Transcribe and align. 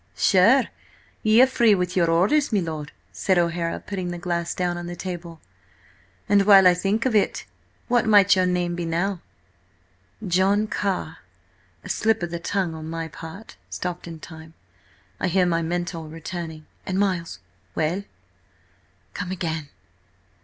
"Sure, 0.15 0.63
ye 1.21 1.43
are 1.43 1.45
free 1.45 1.75
with 1.75 1.95
your 1.95 2.09
orders, 2.09 2.51
me 2.51 2.59
lord!" 2.59 2.91
said 3.11 3.37
O'Hara, 3.37 3.79
putting 3.79 4.09
the 4.09 4.17
glass 4.17 4.55
down 4.55 4.75
on 4.75 4.87
the 4.87 4.95
table. 4.95 5.39
"And, 6.27 6.41
while 6.47 6.65
I 6.65 6.73
think 6.73 7.05
of 7.05 7.13
it–what 7.13 8.07
might 8.07 8.35
your 8.35 8.47
name 8.47 8.73
be 8.73 8.83
now?" 8.83 9.21
"John 10.27 10.65
Carr–a 10.65 11.87
slip 11.89 12.23
of 12.23 12.31
the 12.31 12.39
tongue 12.39 12.73
on 12.73 12.89
my 12.89 13.09
part, 13.09 13.57
stopped 13.69 14.07
in 14.07 14.19
time. 14.19 14.55
I 15.19 15.27
hear 15.27 15.45
my 15.45 15.61
mentor 15.61 16.07
returning–and–Miles!" 16.07 17.37
"Well?" 17.75 18.03
"Come 19.13 19.29
again!" 19.29 19.69